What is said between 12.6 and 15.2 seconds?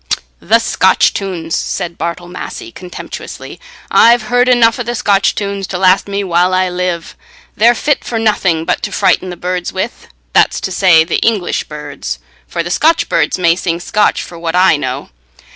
the Scotch birds may sing Scotch for what I know.